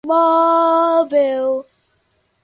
móvel 0.09 1.53